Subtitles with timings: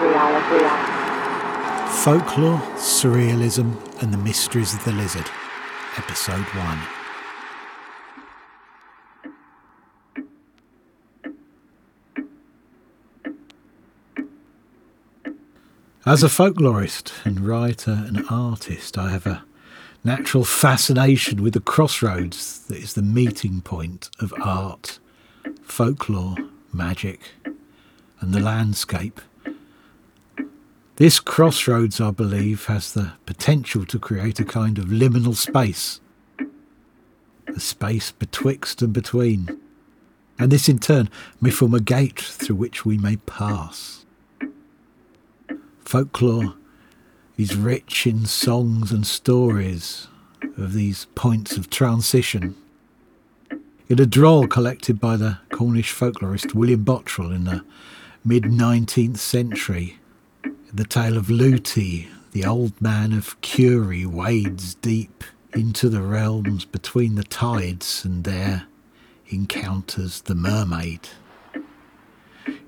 [0.00, 0.62] reality,
[2.02, 5.26] Folklore, Surrealism, and the Mysteries of the Lizard,
[5.98, 6.78] Episode 1.
[16.04, 19.44] As a folklorist and writer and artist, I have a
[20.04, 24.98] natural fascination with the crossroads that is the meeting point of art,
[25.62, 26.36] folklore,
[26.72, 27.20] magic,
[28.20, 29.20] and the landscape.
[30.96, 36.00] This crossroads, I believe, has the potential to create a kind of liminal space,
[37.46, 39.58] a space betwixt and between,
[40.38, 41.08] and this in turn
[41.40, 44.04] may form a gate through which we may pass.
[45.84, 46.54] Folklore
[47.42, 50.06] is rich in songs and stories
[50.56, 52.54] of these points of transition.
[53.88, 57.64] In a droll collected by the Cornish folklorist William Bottrell in the
[58.24, 59.98] mid 19th century,
[60.72, 67.16] the tale of Lutey, the old man of Cury, wades deep into the realms between
[67.16, 68.66] the tides and there
[69.30, 71.08] encounters the mermaid.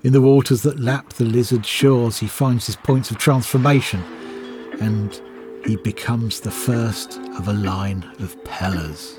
[0.03, 4.03] In the waters that lap the lizard shores, he finds his points of transformation
[4.81, 5.21] and
[5.65, 9.15] he becomes the first of a line of Pellers.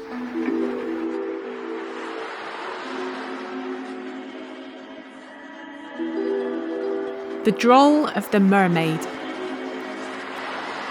[7.45, 9.01] The Droll of the Mermaid.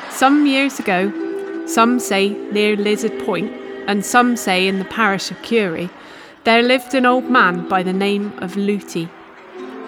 [0.09, 1.11] Some years ago,
[1.67, 3.51] some say near Lizard Point,
[3.87, 5.89] and some say in the parish of Cury,
[6.43, 9.09] there lived an old man by the name of Lutey.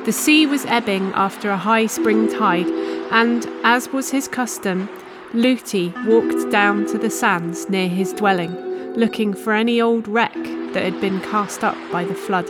[0.05, 2.67] The sea was ebbing after a high spring tide,
[3.11, 4.89] and, as was his custom,
[5.33, 8.53] Lutey walked down to the sands near his dwelling,
[8.93, 10.33] looking for any old wreck
[10.73, 12.49] that had been cast up by the flood.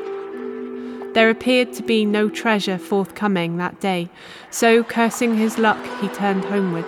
[1.13, 4.09] There appeared to be no treasure forthcoming that day,
[4.51, 6.85] so cursing his luck, he turned homeward.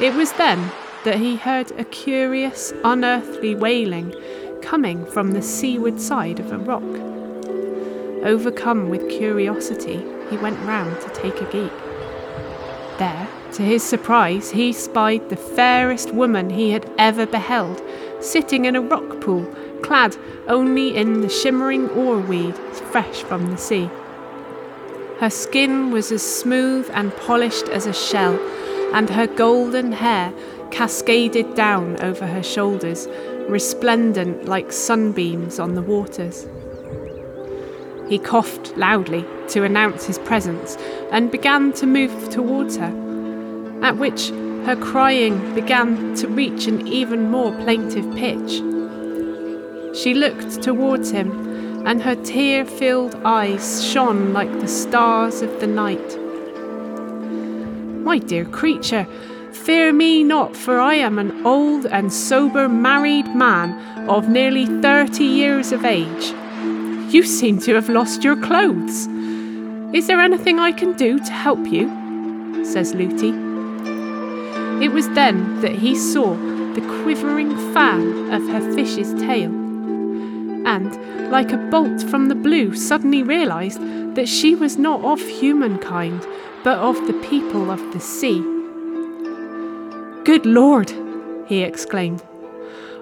[0.00, 0.72] It was then
[1.04, 4.14] that he heard a curious, unearthly wailing
[4.62, 6.82] coming from the seaward side of a rock.
[8.24, 11.81] Overcome with curiosity, he went round to take a geek.
[13.02, 17.82] There, to his surprise, he spied the fairest woman he had ever beheld,
[18.20, 19.44] sitting in a rock pool,
[19.82, 22.56] clad only in the shimmering oarweed
[22.92, 23.90] fresh from the sea.
[25.18, 28.38] Her skin was as smooth and polished as a shell,
[28.94, 30.32] and her golden hair
[30.70, 33.08] cascaded down over her shoulders,
[33.48, 36.46] resplendent like sunbeams on the waters.
[38.08, 40.76] He coughed loudly to announce his presence
[41.10, 42.92] and began to move towards her,
[43.82, 44.28] at which
[44.66, 48.62] her crying began to reach an even more plaintive pitch.
[49.96, 55.66] She looked towards him, and her tear filled eyes shone like the stars of the
[55.66, 56.18] night.
[58.04, 59.06] My dear creature,
[59.52, 65.24] fear me not, for I am an old and sober married man of nearly thirty
[65.24, 66.34] years of age.
[67.12, 69.06] You seem to have lost your clothes.
[69.94, 72.64] Is there anything I can do to help you?
[72.64, 73.32] says Lutey.
[74.82, 76.34] It was then that he saw
[76.72, 79.50] the quivering fan of her fish's tail,
[80.66, 83.78] and, like a bolt from the blue, suddenly realised
[84.14, 86.26] that she was not of humankind,
[86.64, 88.40] but of the people of the sea.
[90.24, 90.90] Good Lord!
[91.46, 92.22] he exclaimed.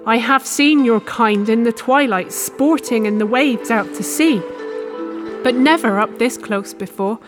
[0.03, 4.39] I have seen your kind in the twilight sporting in the waves out to sea,
[5.43, 7.19] but never up this close before.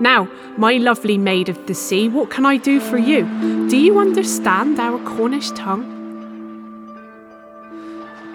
[0.00, 0.26] Now,
[0.56, 3.24] my lovely maid of the sea, what can I do for you?
[3.68, 5.98] Do you understand our Cornish tongue?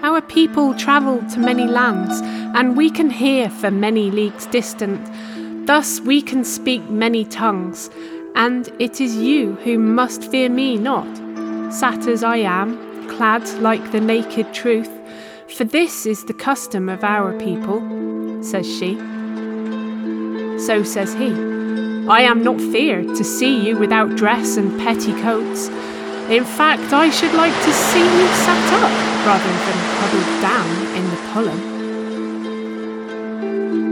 [0.04, 2.20] Our people travel to many lands,
[2.56, 5.04] and we can hear for many leagues distant.
[5.66, 7.90] Thus we can speak many tongues,
[8.36, 11.12] and it is you who must fear me not,
[11.74, 12.85] sat as I am,
[13.16, 14.90] clad like the naked truth,
[15.56, 17.80] for this is the custom of our people,
[18.42, 18.96] says she.
[20.58, 21.32] So says he,
[22.08, 25.68] I am not feared to see you without dress and petticoats.
[26.28, 28.92] In fact, I should like to see you sat up
[29.26, 31.60] rather than huddled down in the pollen.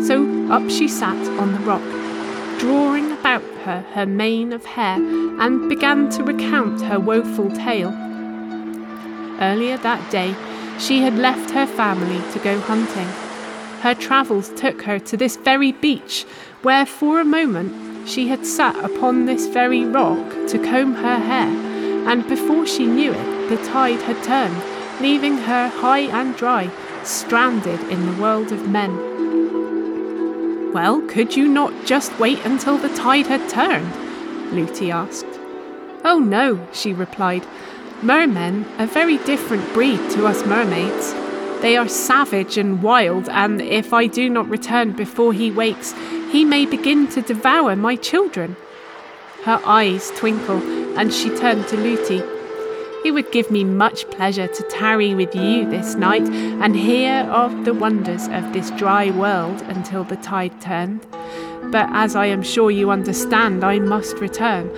[0.05, 0.15] So
[0.53, 1.89] up she sat on the rock,
[2.61, 4.97] drawing about her her mane of hair,
[5.41, 7.95] and began to recount her woeful tale.
[9.41, 10.35] Earlier that day,
[10.79, 13.09] she had left her family to go hunting.
[13.81, 16.25] Her travels took her to this very beach,
[16.63, 21.49] where for a moment she had sat upon this very rock to comb her hair,
[22.09, 24.57] and before she knew it, the tide had turned,
[25.01, 26.71] leaving her high and dry,
[27.03, 29.13] stranded in the world of men.
[30.73, 33.93] Well, could you not just wait until the tide had turned?
[34.53, 35.27] Lutey asked.
[36.05, 37.47] Oh no, she replied.
[38.03, 41.13] Mermen, a very different breed to us mermaids.
[41.63, 45.95] They are savage and wild, and if I do not return before he wakes,
[46.31, 48.57] he may begin to devour my children.
[49.45, 50.63] Her eyes twinkle,
[50.99, 52.23] and she turned to Lutey.
[53.05, 57.65] It would give me much pleasure to tarry with you this night and hear of
[57.65, 61.07] the wonders of this dry world until the tide turned.
[61.71, 64.71] But as I am sure you understand, I must return.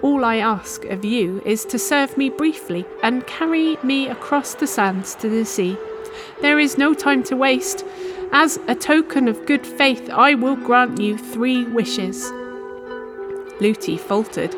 [0.00, 4.66] All I ask of you is to serve me briefly and carry me across the
[4.66, 5.76] sands to the sea.
[6.40, 7.84] There is no time to waste.
[8.30, 12.30] As a token of good faith, I will grant you three wishes.
[13.60, 14.54] Lutey faltered.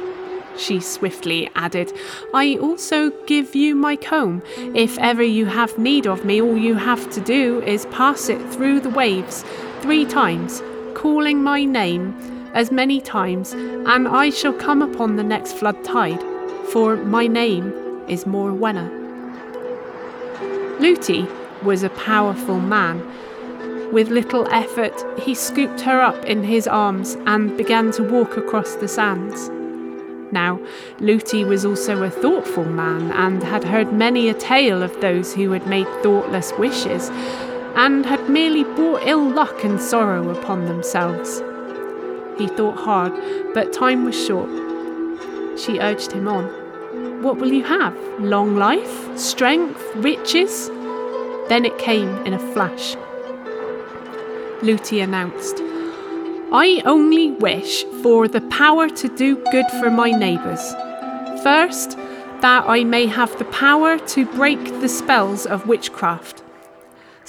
[0.59, 1.91] She swiftly added,
[2.35, 4.43] I also give you my comb.
[4.75, 8.43] If ever you have need of me, all you have to do is pass it
[8.53, 9.45] through the waves
[9.81, 10.63] three times,
[10.95, 12.15] calling my name
[12.55, 16.23] as many times, and I shall come upon the next flood tide,
[16.73, 17.73] for my name
[18.08, 18.88] is Morwenna.
[20.79, 21.29] Lutey
[21.62, 23.02] was a powerful man.
[23.93, 28.76] With little effort, he scooped her up in his arms and began to walk across
[28.76, 29.50] the sands.
[30.32, 30.61] Now,
[30.99, 35.50] Lutey was also a thoughtful man and had heard many a tale of those who
[35.50, 37.11] had made thoughtless wishes
[37.75, 41.43] and had merely brought ill luck and sorrow upon themselves.
[42.41, 43.13] He thought hard,
[43.53, 44.49] but time was short.
[45.61, 46.47] She urged him on.
[47.23, 47.95] What will you have?
[48.19, 49.19] Long life?
[49.19, 49.83] Strength?
[49.97, 50.69] Riches?
[51.51, 52.97] Then it came in a flash.
[54.63, 55.57] Lutey announced,
[56.51, 60.73] I only wish for the power to do good for my neighbours.
[61.43, 61.99] First,
[62.41, 66.43] that I may have the power to break the spells of witchcraft.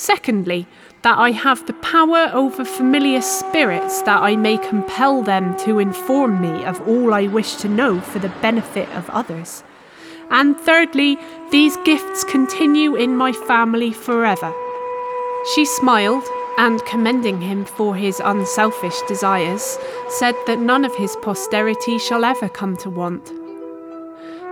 [0.02, 0.66] Secondly,
[1.04, 6.42] that I have the power over familiar spirits, that I may compel them to inform
[6.42, 9.64] me of all I wish to know for the benefit of others.
[10.32, 11.20] And thirdly,
[11.52, 14.52] these gifts continue in my family forever.
[15.54, 16.24] She smiled
[16.58, 19.78] and commending him for his unselfish desires,
[20.10, 23.32] said that none of his posterity shall ever come to want.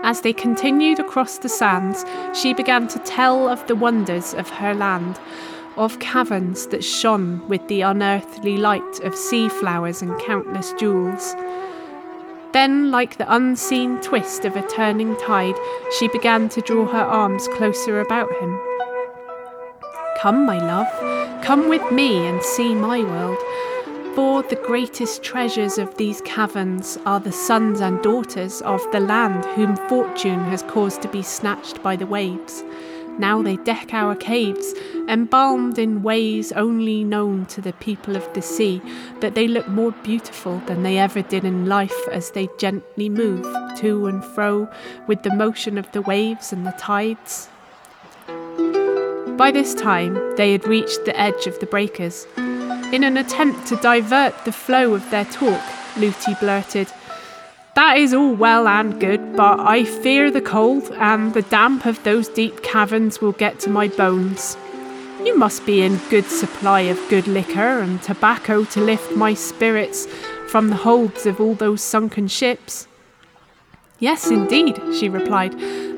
[0.01, 4.73] As they continued across the sands, she began to tell of the wonders of her
[4.73, 5.19] land,
[5.75, 11.35] of caverns that shone with the unearthly light of sea flowers and countless jewels.
[12.53, 15.55] Then, like the unseen twist of a turning tide,
[15.97, 18.59] she began to draw her arms closer about him.
[20.21, 23.37] Come, my love, come with me and see my world.
[24.19, 29.45] For the greatest treasures of these caverns are the sons and daughters of the land
[29.55, 32.61] whom fortune has caused to be snatched by the waves.
[33.17, 34.73] Now they deck our caves,
[35.07, 38.81] embalmed in ways only known to the people of the sea,
[39.21, 43.47] that they look more beautiful than they ever did in life as they gently move
[43.77, 44.67] to and fro
[45.07, 47.47] with the motion of the waves and the tides.
[49.37, 52.27] By this time, they had reached the edge of the breakers.
[52.91, 55.61] In an attempt to divert the flow of their talk,
[55.95, 56.91] Lutey blurted,
[57.75, 62.03] That is all well and good, but I fear the cold and the damp of
[62.03, 64.57] those deep caverns will get to my bones.
[65.23, 70.07] You must be in good supply of good liquor and tobacco to lift my spirits
[70.49, 72.87] from the holds of all those sunken ships.
[73.99, 75.53] Yes, indeed, she replied.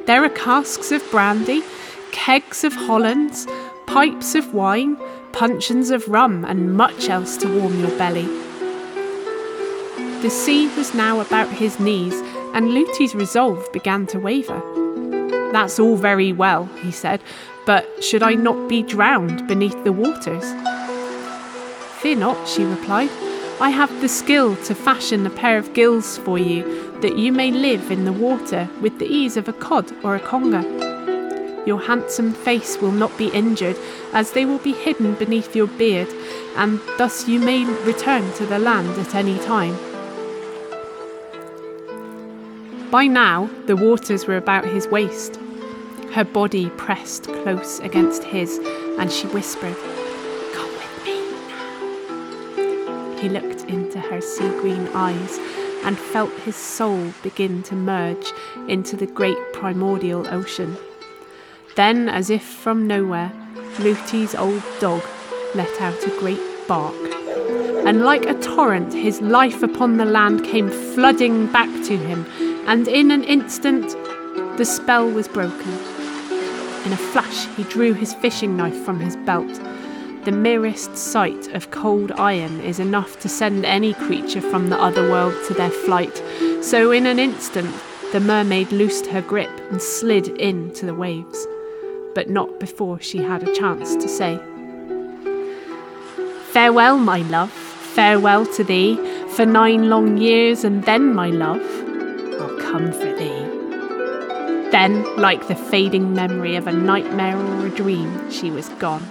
[0.07, 1.63] There are casks of brandy
[2.11, 3.47] kegs of hollands,
[3.87, 4.97] pipes of wine,
[5.33, 8.27] puncheons of rum, and much else to warm your belly.
[10.21, 12.13] The sea was now about his knees,
[12.53, 14.61] and Lutey's resolve began to waver.
[15.51, 17.21] That's all very well, he said,
[17.65, 20.43] but should I not be drowned beneath the waters?
[22.01, 23.09] Fear not, she replied.
[23.59, 26.63] I have the skill to fashion a pair of gills for you,
[27.01, 30.19] that you may live in the water with the ease of a cod or a
[30.19, 30.90] conger.
[31.65, 33.77] Your handsome face will not be injured,
[34.13, 36.07] as they will be hidden beneath your beard,
[36.55, 39.77] and thus you may return to the land at any time.
[42.89, 45.39] By now, the waters were about his waist.
[46.13, 48.57] Her body pressed close against his,
[48.97, 49.77] and she whispered,
[50.53, 53.17] Come with me now.
[53.17, 55.39] He looked into her sea green eyes
[55.83, 58.33] and felt his soul begin to merge
[58.67, 60.75] into the great primordial ocean.
[61.75, 63.31] Then, as if from nowhere,
[63.79, 65.03] Lutey's old dog
[65.55, 66.95] let out a great bark.
[67.85, 72.25] And like a torrent, his life upon the land came flooding back to him,
[72.67, 73.95] and in an instant,
[74.57, 75.71] the spell was broken.
[76.85, 79.59] In a flash, he drew his fishing knife from his belt.
[80.25, 85.09] The merest sight of cold iron is enough to send any creature from the other
[85.09, 86.21] world to their flight.
[86.61, 87.73] So, in an instant,
[88.11, 91.47] the mermaid loosed her grip and slid into the waves,
[92.13, 94.37] but not before she had a chance to say,
[96.51, 98.95] Farewell, my love, farewell to thee,
[99.35, 101.61] for nine long years, and then, my love,
[102.41, 103.41] I'll come for thee.
[104.71, 109.03] Then, like the fading memory of a nightmare or a dream, she was gone.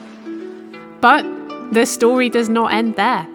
[1.01, 1.23] But
[1.73, 3.27] the story does not end there.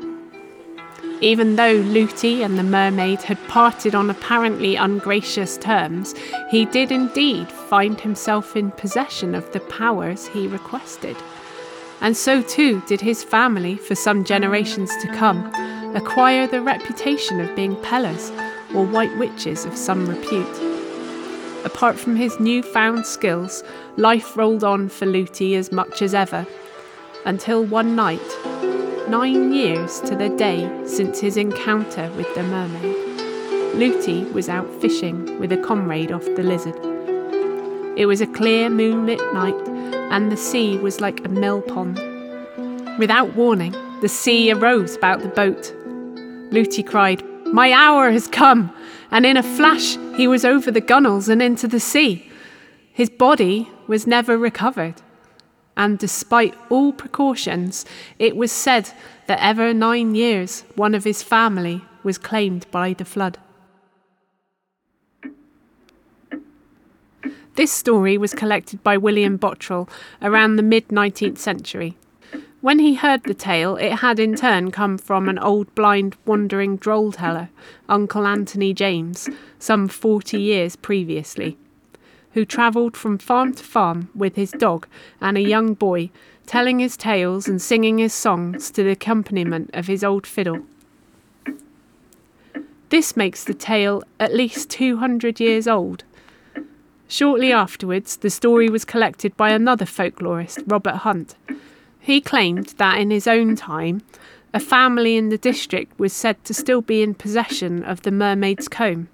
[1.22, 6.13] Even though Lutey and the mermaid had parted on apparently ungracious terms,
[6.50, 11.15] he did indeed find himself in possession of the powers he requested.
[12.01, 15.45] And so too did his family, for some generations to come,
[15.95, 18.31] acquire the reputation of being Pellers,
[18.75, 20.60] or white witches of some repute.
[21.63, 23.63] Apart from his new-found skills,
[23.95, 26.45] life rolled on for Lutey as much as ever,
[27.25, 28.19] until one night,
[29.10, 32.96] nine years to the day since his encounter with the mermaid.
[33.76, 36.80] Lutey was out fishing with a comrade off the lizard.
[37.98, 39.68] It was a clear moonlit night,
[40.12, 41.98] and the sea was like a mill pond.
[42.98, 45.74] Without warning, the sea arose about the boat.
[46.52, 48.76] Lutey cried, My hour has come!
[49.12, 52.30] And in a flash, he was over the gunwales and into the sea.
[52.92, 55.02] His body was never recovered
[55.77, 57.86] and despite all precautions,
[58.20, 58.91] it was said
[59.27, 63.38] that ever nine years one of his family was claimed by the flood.
[67.55, 69.89] This story was collected by William Bottrell
[70.22, 71.98] around the mid 19th century.
[72.60, 76.77] When he heard the tale, it had in turn come from an old blind wandering
[76.77, 77.50] droll teller,
[77.88, 79.29] Uncle Anthony James,
[79.60, 81.58] some 40 years previously
[82.36, 84.86] who travelled from farm to farm with his dog
[85.22, 86.10] and a young boy,
[86.46, 90.60] telling his tales and singing his songs to the accompaniment of his old fiddle.
[92.89, 96.04] This makes the tale at least 200 years old.
[97.08, 101.36] Shortly afterwards, the story was collected by another folklorist, Robert Hunt.
[102.01, 104.01] He claimed that in his own time,
[104.54, 108.68] a family in the district was said to still be in possession of the mermaid's
[108.68, 109.08] comb.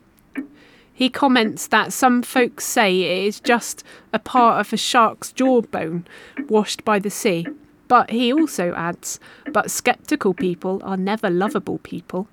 [1.02, 6.06] He comments that some folks say it is just a part of a shark's jawbone
[6.48, 7.48] washed by the sea.
[7.88, 9.20] But he also adds,
[9.52, 12.28] but sceptical people are never lovable people.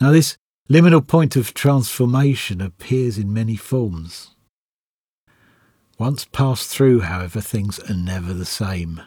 [0.00, 0.36] Now, this
[0.68, 4.34] liminal point of transformation appears in many forms.
[5.96, 9.00] Once passed through, however, things are never the same.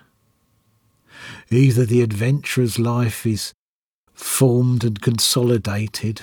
[1.50, 3.54] Either the adventurer's life is
[4.14, 6.22] formed and consolidated,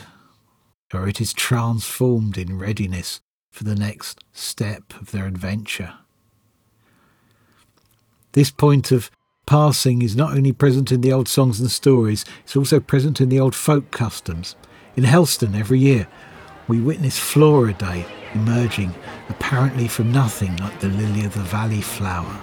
[0.92, 5.95] or it is transformed in readiness for the next step of their adventure.
[8.33, 9.11] This point of
[9.47, 13.30] passing is not only present in the old songs and stories, it's also present in
[13.30, 14.54] the old folk customs.
[14.97, 16.07] In Helston, every year,
[16.68, 18.04] we witness Flora Day
[18.35, 18.95] emerging
[19.28, 22.40] apparently from nothing like the lily of the valley flower,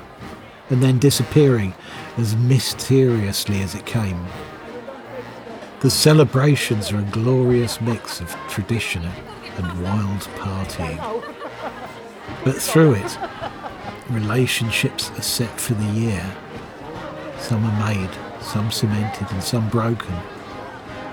[0.70, 1.74] and then disappearing
[2.18, 4.26] as mysteriously as it came.
[5.86, 9.04] The celebrations are a glorious mix of tradition
[9.56, 10.98] and wild partying.
[12.44, 13.20] But through it,
[14.10, 16.36] relationships are set for the year.
[17.38, 18.10] Some are made,
[18.42, 20.16] some cemented, and some broken.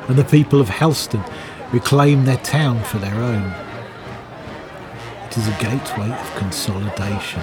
[0.09, 1.23] And the people of Helston
[1.71, 3.55] reclaim their town for their own.
[5.26, 7.43] It is a gateway of consolidation.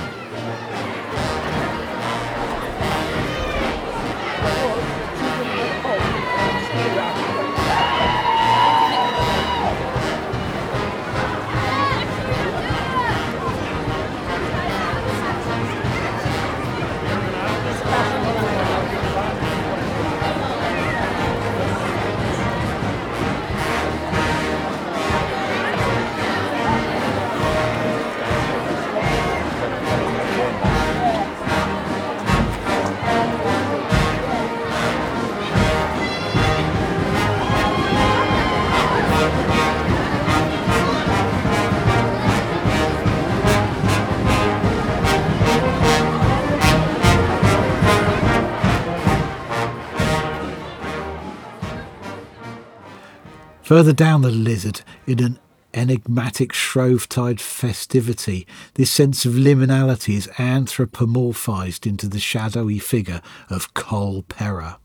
[53.70, 55.38] Further down the lizard, in an
[55.76, 64.24] enigmatic Shrovetide festivity, this sense of liminality is anthropomorphized into the shadowy figure of Coll
[64.24, 64.80] Perra.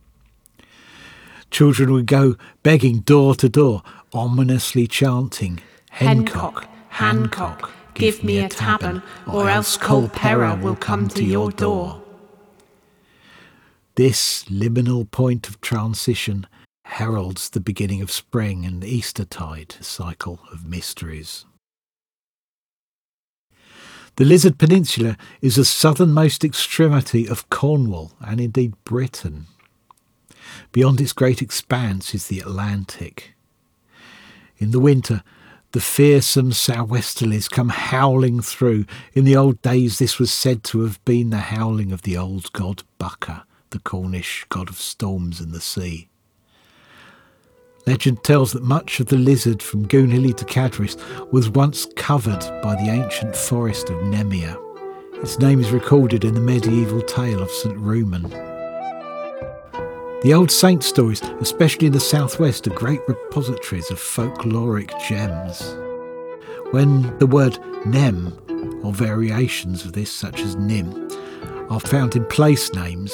[1.51, 5.61] Children would go begging door to door, ominously chanting,
[5.91, 12.03] Hencock, Hancock, give me a tabern, or else cold peril will come to your door.
[13.95, 16.47] This liminal point of transition
[16.95, 21.45] heralds the beginning of spring and Eastertide cycle of mysteries.
[24.15, 29.47] The Lizard Peninsula is the southernmost extremity of Cornwall and indeed Britain.
[30.71, 33.35] Beyond its great expanse is the Atlantic.
[34.59, 35.25] In the winter,
[35.73, 38.85] the fearsome sou'westerlies come howling through.
[39.15, 42.53] In the old days, this was said to have been the howling of the old
[42.53, 46.09] god Bucca, the Cornish god of storms and the sea.
[47.87, 50.97] Legend tells that much of the lizard from Goonhilly to Cadgwith
[51.31, 54.59] was once covered by the ancient forest of Nemea.
[55.23, 57.77] Its name is recorded in the medieval tale of St.
[57.77, 58.31] Rumon.
[60.23, 65.77] The old saint stories, especially in the southwest, are great repositories of folkloric gems.
[66.71, 68.33] When the word Nem,
[68.83, 71.11] or variations of this, such as Nim,
[71.69, 73.13] are found in place names,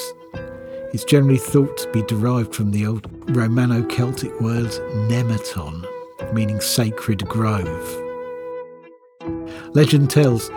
[0.93, 3.07] it's generally thought to be derived from the old
[3.37, 4.71] Romano Celtic word
[5.09, 5.85] nemeton,
[6.33, 8.03] meaning sacred grove.
[9.75, 10.49] Legend tells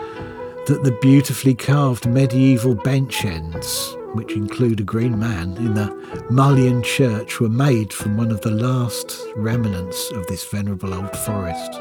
[0.66, 6.82] that the beautifully carved medieval bench ends, which include a green man, in the Mullion
[6.82, 11.74] Church were made from one of the last remnants of this venerable old forest.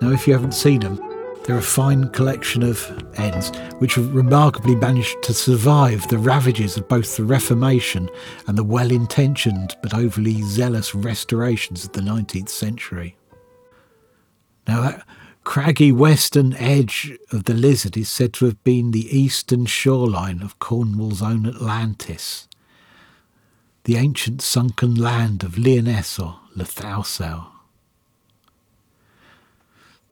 [0.00, 1.00] Now, if you haven't seen them,
[1.46, 6.88] they're a fine collection of ends which have remarkably managed to survive the ravages of
[6.88, 8.10] both the Reformation
[8.48, 13.16] and the well intentioned but overly zealous restorations of the 19th century.
[14.66, 15.06] Now, that
[15.44, 20.58] craggy western edge of the lizard is said to have been the eastern shoreline of
[20.58, 22.48] Cornwall's own Atlantis,
[23.84, 27.55] the ancient sunken land of Lyonesse or Lethowsow.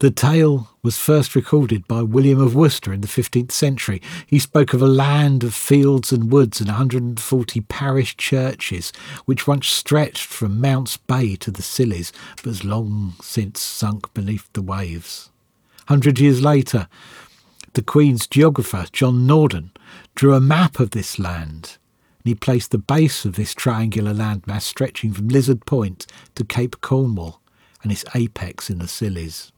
[0.05, 4.03] The tale was first recorded by William of Worcester in the 15th century.
[4.27, 8.93] He spoke of a land of fields and woods and 140 parish churches,
[9.25, 14.53] which once stretched from Mounts Bay to the Scillies, but has long since sunk beneath
[14.53, 15.31] the waves.
[15.89, 16.87] Hundred years later,
[17.73, 19.71] the Queen's geographer, John Norden,
[20.15, 21.79] drew a map of this land,
[22.19, 26.83] and he placed the base of this triangular landmass stretching from Lizard Point to Cape
[26.83, 27.41] Cornwall
[27.83, 29.51] and its apex in the Scillies.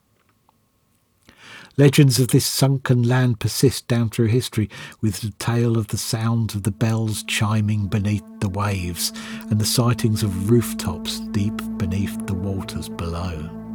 [1.76, 6.54] Legends of this sunken land persist down through history, with the tale of the sound
[6.54, 9.12] of the bells chiming beneath the waves
[9.50, 13.65] and the sightings of rooftops deep beneath the waters below.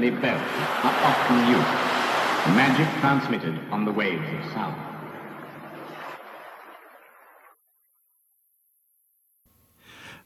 [0.00, 0.40] Bells,
[0.82, 1.94] are often used.
[2.56, 4.94] Magic transmitted on the waves of sound.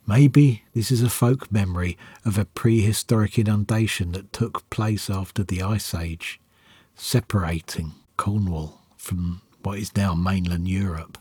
[0.06, 5.62] Maybe this is a folk memory of a prehistoric inundation that took place after the
[5.62, 6.40] Ice Age,
[6.94, 11.18] separating Cornwall from what is now mainland Europe.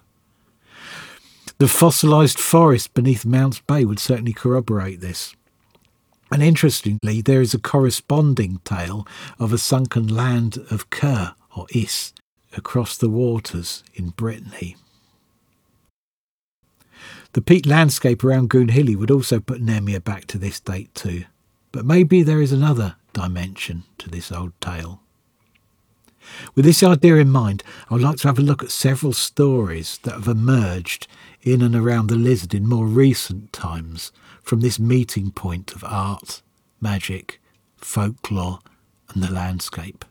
[1.59, 5.35] The fossilised forest beneath Mounts Bay would certainly corroborate this.
[6.31, 9.07] And interestingly, there is a corresponding tale
[9.39, 12.13] of a sunken land of Ker or Is
[12.55, 14.75] across the waters in Brittany.
[17.33, 21.25] The peat landscape around Goonhilly would also put Nemea back to this date too,
[21.71, 25.01] but maybe there is another dimension to this old tale.
[26.55, 29.99] With this idea in mind, I would like to have a look at several stories
[30.03, 31.07] that have emerged
[31.41, 34.11] in and around the lizard in more recent times
[34.47, 36.41] from this meeting point of art,
[36.79, 37.41] magic,
[37.75, 38.59] folklore,
[39.09, 40.05] and the landscape.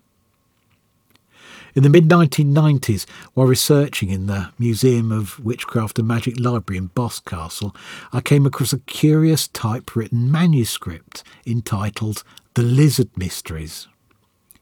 [1.75, 6.89] In the mid 1990s, while researching in the Museum of Witchcraft and Magic Library in
[6.89, 7.75] Boscastle,
[8.13, 12.23] I came across a curious typewritten manuscript entitled
[12.55, 13.89] The Lizard Mysteries.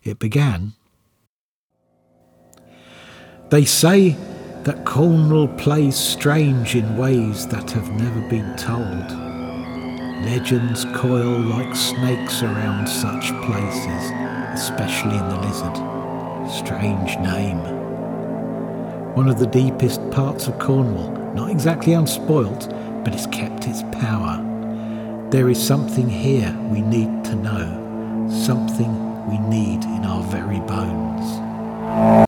[0.05, 0.75] It began
[3.51, 4.11] They say
[4.63, 9.24] that Cornwall plays strange in ways that have never been told.
[10.23, 14.13] Legends coil like snakes around such places,
[14.55, 15.77] especially in the lizard.
[16.51, 17.59] Strange name.
[19.15, 22.71] One of the deepest parts of Cornwall, not exactly unspoilt,
[23.05, 24.41] but it's kept its power.
[25.31, 32.25] There is something here we need to know, something we need in our very bones.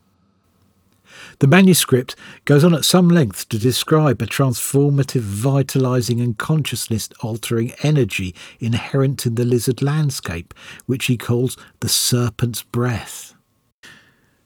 [1.38, 7.72] The manuscript goes on at some length to describe a transformative, vitalising, and consciousness altering
[7.82, 10.54] energy inherent in the lizard landscape,
[10.86, 13.34] which he calls the serpent's breath.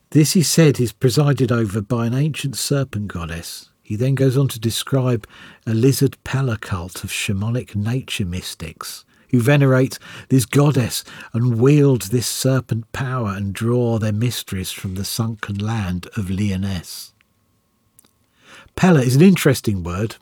[0.09, 3.69] This, he said, is presided over by an ancient serpent goddess.
[3.81, 5.25] He then goes on to describe
[5.65, 9.97] a lizard Pella cult of shamanic nature mystics who venerate
[10.29, 16.07] this goddess and wield this serpent power and draw their mysteries from the sunken land
[16.15, 17.13] of Lyonesse.
[18.75, 20.15] Pella is an interesting word.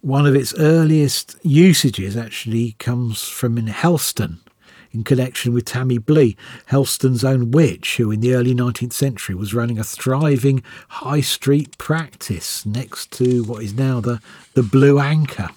[0.00, 4.40] One of its earliest usages actually comes from in Helston,
[4.92, 9.54] in connection with Tammy Blee, Helston's own witch, who in the early 19th century was
[9.54, 14.20] running a thriving high street practice next to what is now the,
[14.54, 15.50] the Blue Anchor.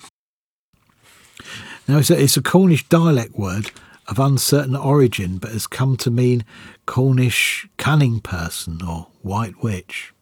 [1.89, 3.71] Now, it's a, it's a Cornish dialect word
[4.07, 6.45] of uncertain origin, but has come to mean
[6.85, 10.13] Cornish cunning person or white witch.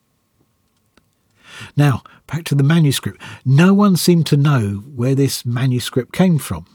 [1.75, 3.21] Now, back to the manuscript.
[3.45, 6.65] No one seemed to know where this manuscript came from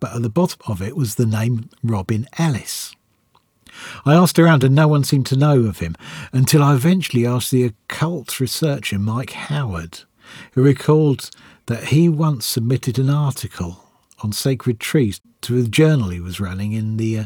[0.00, 2.96] but at the bottom of it was the name Robin Ellis.
[4.04, 5.94] I asked around and no one seemed to know of him
[6.32, 10.00] until I eventually asked the occult researcher Mike Howard,
[10.52, 11.30] who recalled
[11.66, 13.84] that he once submitted an article
[14.22, 17.24] on sacred trees to a journal he was running in the uh,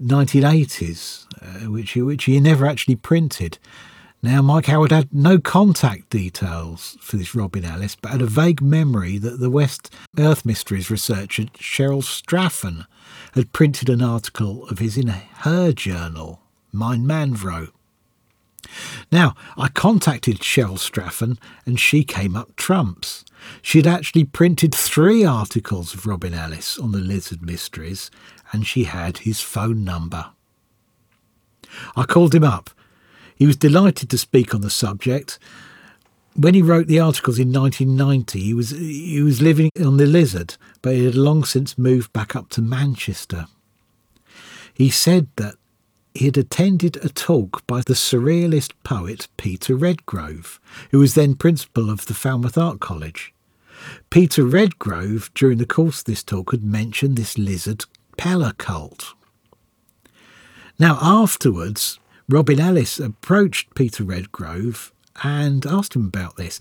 [0.00, 3.58] 1980s, uh, which, he, which he never actually printed.
[4.24, 8.62] Now, Mike Howard had no contact details for this Robin Ellis, but had a vague
[8.62, 12.86] memory that the West Earth Mysteries researcher Cheryl Straffon
[13.34, 16.40] had printed an article of his in her journal,
[16.72, 17.70] Meyn Mamvro.
[19.10, 23.24] Now, I contacted Cheryl Straffon and she came up trumps.
[23.60, 28.10] She had actually printed three articles of Robin Ellis on the Lizard Mysteries
[28.52, 30.26] and she had his phone number.
[31.96, 32.70] I called him up
[33.42, 35.40] he was delighted to speak on the subject.
[36.36, 40.56] When he wrote the articles in 1990, he was he was living on the Lizard,
[40.80, 43.46] but he had long since moved back up to Manchester.
[44.72, 45.56] He said that
[46.14, 50.58] he had attended a talk by the surrealist poet Peter Redgrove,
[50.90, 53.32] who was then principal of the Falmouth Art College.
[54.10, 57.84] Peter Redgrove, during the course of this talk, had mentioned this lizard
[58.16, 59.14] Pella cult.
[60.78, 61.98] Now, afterwards,
[62.28, 66.60] Robin Ellis approached Peter Redgrove and asked him about this.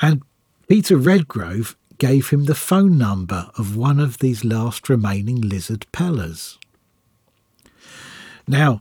[0.00, 0.22] And
[0.68, 6.57] Peter Redgrove gave him the phone number of one of these last remaining lizard Pellas.
[8.48, 8.80] Now,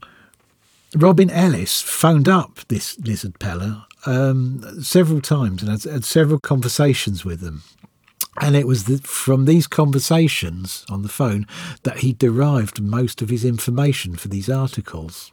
[0.95, 7.25] Robin Ellis phoned up this lizard Pella um, several times and had, had, several conversations
[7.25, 7.63] with them.
[8.39, 11.45] And it was the, from these conversations on the phone
[11.83, 15.31] that he derived most of his information for these articles.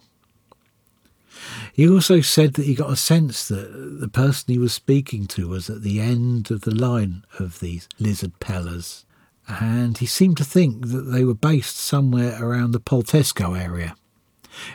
[1.72, 5.48] He also said that he got a sense that the person he was speaking to
[5.48, 9.04] was at the end of the line of these lizard pellers
[9.46, 13.94] and he seemed to think that they were based somewhere around the Poltesco area.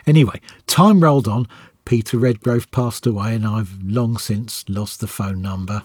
[0.06, 1.46] Anyway, time rolled on.
[1.84, 5.82] Peter Redgrove passed away, and I've long since lost the phone number.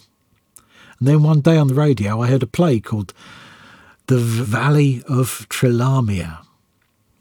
[0.99, 3.13] And then one day on the radio, I heard a play called
[4.07, 6.39] The Valley of Trilamia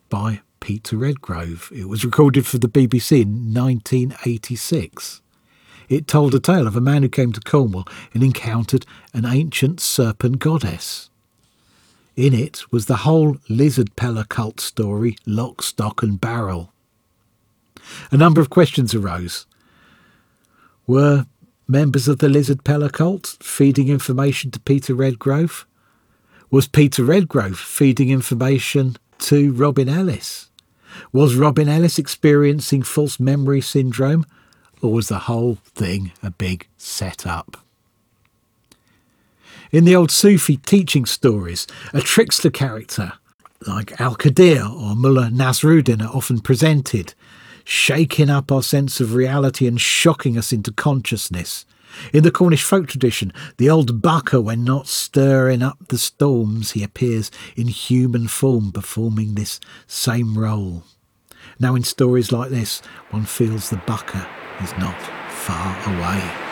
[0.08, 1.72] by Peter Redgrove.
[1.72, 5.20] It was recorded for the BBC in 1986.
[5.88, 9.80] It told a tale of a man who came to Cornwall and encountered an ancient
[9.80, 11.10] serpent goddess.
[12.16, 16.72] In it was the whole lizard peller cult story, lock, stock, and barrel.
[18.12, 19.46] A number of questions arose.
[20.86, 21.26] Were
[21.66, 25.64] members of the lizard peller cult feeding information to Peter Redgrove?
[26.50, 30.50] Was Peter Redgrove feeding information to Robin Ellis?
[31.12, 34.24] Was Robin Ellis experiencing false memory syndrome,
[34.80, 37.63] or was the whole thing a big set-up?
[39.74, 43.14] In the old Sufi teaching stories, a trickster character
[43.66, 47.12] like Al Khidr or Mullah Nasruddin are often presented,
[47.64, 51.66] shaking up our sense of reality and shocking us into consciousness.
[52.12, 56.84] In the Cornish folk tradition, the old Bucca, when not stirring up the storms, he
[56.84, 59.58] appears in human form performing this
[59.88, 60.84] same role.
[61.58, 64.24] Now, in stories like this, one feels the Bucca
[64.62, 66.43] is not far away.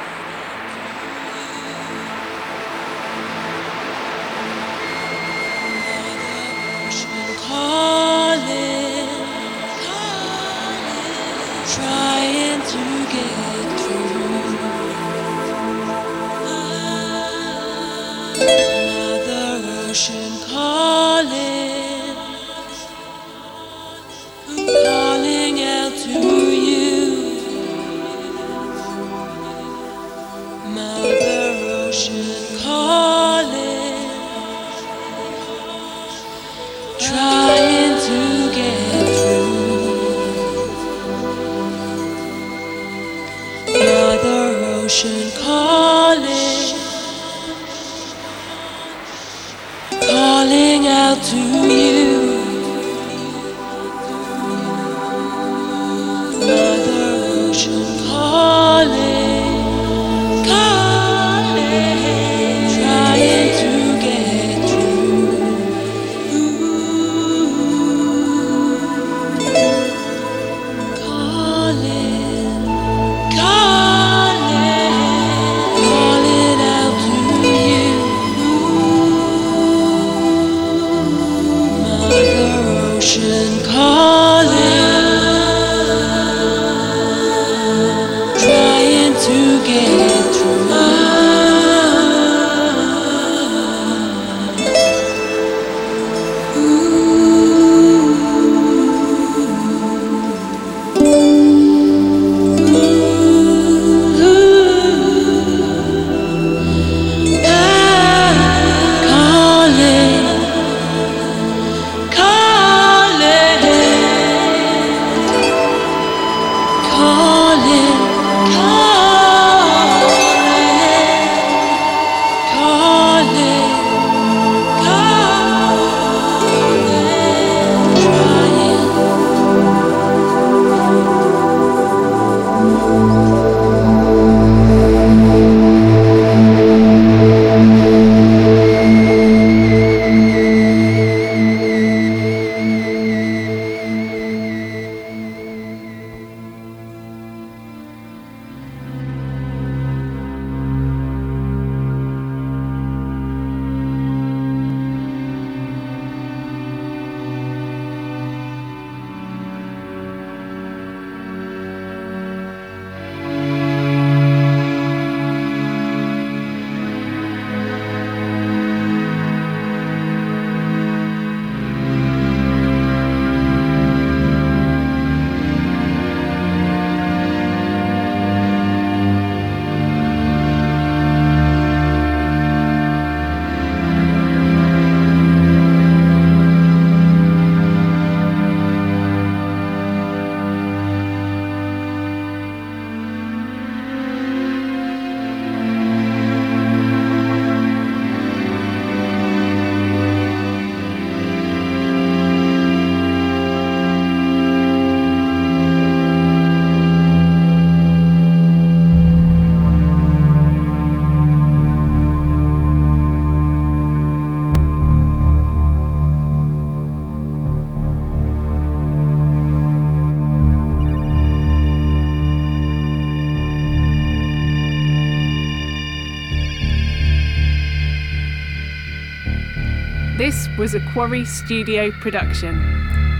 [230.22, 232.54] This was a Quarry Studio production,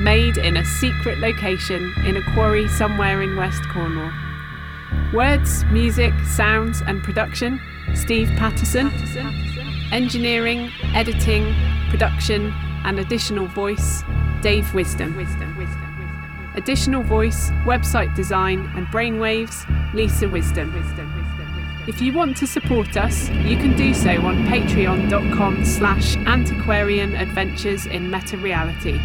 [0.05, 4.13] made in a secret location in a quarry somewhere in West Cornwall.
[5.13, 7.61] Words, music, sounds, and production
[7.95, 8.91] Steve Patterson.
[8.91, 9.35] Patterson.
[9.91, 11.53] Engineering, editing,
[11.91, 14.05] production, and additional voice
[14.41, 15.17] Dave Wisdom.
[15.17, 15.57] Wisdom.
[15.57, 16.53] Wisdom.
[16.55, 20.73] Additional voice, website design, and brainwaves Lisa Wisdom.
[20.73, 21.22] Wisdom.
[21.89, 27.87] If you want to support us, you can do so on patreon.com slash antiquarian adventures
[27.87, 29.01] in meta reality.